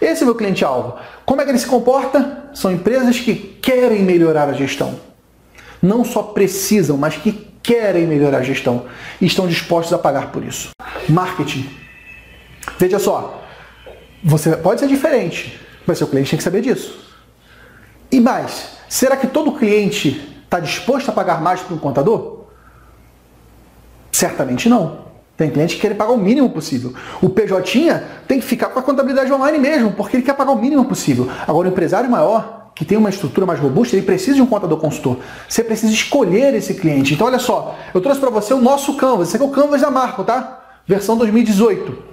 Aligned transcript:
Esse 0.00 0.22
é 0.22 0.24
o 0.24 0.26
meu 0.26 0.34
cliente-alvo. 0.34 0.96
Como 1.24 1.40
é 1.40 1.44
que 1.44 1.50
ele 1.50 1.58
se 1.58 1.66
comporta? 1.66 2.50
São 2.54 2.70
empresas 2.70 3.18
que 3.18 3.34
querem 3.34 4.02
melhorar 4.02 4.48
a 4.48 4.52
gestão. 4.52 4.98
Não 5.82 6.04
só 6.04 6.22
precisam, 6.22 6.96
mas 6.96 7.16
que 7.16 7.32
querem 7.62 8.06
melhorar 8.06 8.38
a 8.38 8.42
gestão 8.42 8.86
e 9.20 9.26
estão 9.26 9.46
dispostos 9.46 9.92
a 9.92 9.98
pagar 9.98 10.32
por 10.32 10.44
isso. 10.44 10.70
Marketing. 11.08 11.68
Veja 12.78 12.98
só, 12.98 13.44
você 14.22 14.56
pode 14.56 14.80
ser 14.80 14.88
diferente, 14.88 15.60
mas 15.86 15.98
seu 15.98 16.06
cliente 16.06 16.30
tem 16.30 16.36
que 16.36 16.42
saber 16.42 16.62
disso. 16.62 17.06
E 18.10 18.20
mais, 18.20 18.78
será 18.88 19.16
que 19.16 19.26
todo 19.26 19.52
cliente 19.52 20.34
está 20.44 20.60
disposto 20.60 21.08
a 21.10 21.12
pagar 21.12 21.40
mais 21.40 21.60
para 21.60 21.74
um 21.74 21.78
contador? 21.78 22.46
Certamente 24.10 24.68
não. 24.68 25.07
Tem 25.38 25.48
cliente 25.48 25.76
que 25.76 25.82
quer 25.82 25.94
pagar 25.94 26.10
o 26.10 26.18
mínimo 26.18 26.50
possível. 26.50 26.92
O 27.22 27.28
PJ 27.28 28.02
tem 28.26 28.40
que 28.40 28.44
ficar 28.44 28.70
com 28.70 28.80
a 28.80 28.82
contabilidade 28.82 29.32
online 29.32 29.56
mesmo, 29.56 29.92
porque 29.92 30.16
ele 30.16 30.24
quer 30.24 30.34
pagar 30.34 30.50
o 30.50 30.60
mínimo 30.60 30.84
possível. 30.84 31.30
Agora, 31.46 31.68
o 31.68 31.70
empresário 31.70 32.10
maior, 32.10 32.72
que 32.74 32.84
tem 32.84 32.98
uma 32.98 33.08
estrutura 33.08 33.46
mais 33.46 33.60
robusta, 33.60 33.94
ele 33.94 34.04
precisa 34.04 34.34
de 34.34 34.42
um 34.42 34.46
contador 34.46 34.76
consultor. 34.78 35.18
Você 35.48 35.62
precisa 35.62 35.92
escolher 35.92 36.54
esse 36.54 36.74
cliente. 36.74 37.14
Então, 37.14 37.28
olha 37.28 37.38
só, 37.38 37.78
eu 37.94 38.00
trouxe 38.00 38.20
para 38.20 38.30
você 38.30 38.52
o 38.52 38.60
nosso 38.60 38.96
Canvas. 38.96 39.28
Esse 39.28 39.36
aqui 39.36 39.46
é 39.46 39.48
o 39.48 39.52
Canvas 39.52 39.80
da 39.80 39.92
Marco, 39.92 40.24
tá? 40.24 40.60
Versão 40.88 41.16
2018 41.16 42.08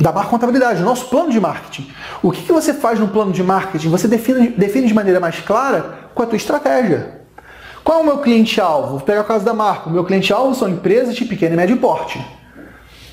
da 0.00 0.10
Marco 0.10 0.30
Contabilidade, 0.30 0.82
o 0.82 0.84
nosso 0.84 1.06
plano 1.08 1.30
de 1.30 1.38
marketing. 1.38 1.88
O 2.20 2.32
que, 2.32 2.42
que 2.42 2.52
você 2.52 2.74
faz 2.74 2.98
no 2.98 3.06
plano 3.06 3.30
de 3.30 3.44
marketing? 3.44 3.90
Você 3.90 4.08
define, 4.08 4.48
define 4.48 4.88
de 4.88 4.94
maneira 4.94 5.20
mais 5.20 5.38
clara 5.38 6.08
com 6.14 6.22
a 6.22 6.26
tua 6.26 6.36
estratégia. 6.36 7.20
Qual 7.84 7.98
é 7.98 8.02
o 8.02 8.04
meu 8.04 8.18
cliente-alvo? 8.18 8.88
Vou 8.88 9.00
pegar 9.00 9.20
o 9.20 9.24
caso 9.24 9.44
da 9.44 9.54
Marco. 9.54 9.88
O 9.88 9.92
meu 9.92 10.04
cliente-alvo 10.04 10.54
são 10.54 10.68
empresas 10.68 11.14
de 11.14 11.24
pequeno 11.24 11.54
e 11.54 11.56
médio 11.56 11.76
porte. 11.76 12.20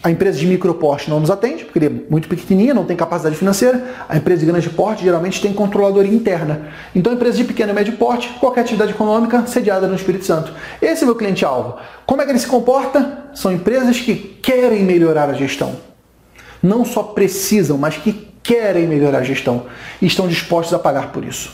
A 0.07 0.09
empresa 0.09 0.37
de 0.37 0.47
micro 0.47 0.73
porte 0.73 1.09
não 1.09 1.19
nos 1.19 1.29
atende, 1.29 1.65
porque 1.65 1.79
ele 1.79 1.85
é 1.87 1.91
muito 2.09 2.29
pequenininha, 2.29 2.73
não 2.73 2.85
tem 2.85 2.95
capacidade 2.95 3.35
financeira. 3.35 3.93
A 4.07 4.15
empresa 4.15 4.39
de 4.39 4.45
grande 4.45 4.69
porte 4.69 5.03
geralmente 5.03 5.41
tem 5.41 5.51
controladoria 5.51 6.13
interna. 6.13 6.69
Então, 6.95 7.11
a 7.11 7.15
empresa 7.17 7.35
de 7.35 7.43
pequeno 7.43 7.73
e 7.73 7.75
médio 7.75 7.91
porte, 7.97 8.29
qualquer 8.39 8.61
atividade 8.61 8.91
econômica 8.91 9.45
sediada 9.47 9.85
no 9.85 9.95
Espírito 9.95 10.23
Santo. 10.23 10.53
Esse 10.81 11.01
é 11.01 11.03
o 11.03 11.07
meu 11.07 11.15
cliente-alvo. 11.15 11.75
Como 12.05 12.21
é 12.21 12.25
que 12.25 12.31
ele 12.31 12.39
se 12.39 12.47
comporta? 12.47 13.25
São 13.35 13.51
empresas 13.51 13.99
que 13.99 14.15
querem 14.15 14.85
melhorar 14.85 15.29
a 15.29 15.33
gestão. 15.33 15.75
Não 16.63 16.85
só 16.85 17.03
precisam, 17.03 17.77
mas 17.77 17.97
que 17.97 18.29
querem 18.41 18.87
melhorar 18.87 19.17
a 19.17 19.23
gestão 19.23 19.65
e 20.01 20.05
estão 20.05 20.29
dispostos 20.29 20.73
a 20.73 20.79
pagar 20.79 21.11
por 21.11 21.25
isso. 21.25 21.51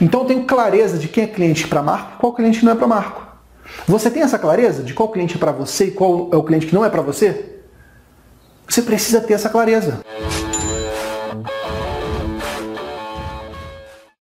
Então, 0.00 0.20
eu 0.20 0.26
tenho 0.26 0.44
clareza 0.44 0.96
de 0.96 1.08
quem 1.08 1.24
é 1.24 1.26
cliente 1.26 1.66
para 1.66 1.82
Marco 1.82 2.12
e 2.14 2.20
qual 2.20 2.32
cliente 2.34 2.64
não 2.64 2.70
é 2.70 2.76
para 2.76 2.86
Marco. 2.86 3.26
Você 3.88 4.12
tem 4.12 4.22
essa 4.22 4.38
clareza 4.38 4.84
de 4.84 4.94
qual 4.94 5.08
cliente 5.08 5.34
é 5.34 5.38
para 5.38 5.50
você 5.50 5.86
e 5.86 5.90
qual 5.90 6.30
é 6.32 6.36
o 6.36 6.44
cliente 6.44 6.66
que 6.66 6.74
não 6.74 6.84
é 6.84 6.88
para 6.88 7.02
você? 7.02 7.53
Você 8.74 8.82
precisa 8.82 9.20
ter 9.20 9.34
essa 9.34 9.48
clareza. 9.48 10.00